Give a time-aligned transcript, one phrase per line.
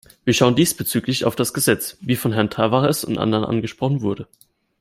[0.25, 4.27] Wir schauen diesbezüglich auf das Gesetz, wie von Herrn Tavares und anderen angesprochen wurde.